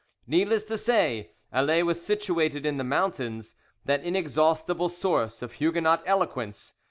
[0.25, 3.53] Needless to say, Alais was situated in the mountains,
[3.85, 6.73] that inexhaustible source of Huguenot eloquence.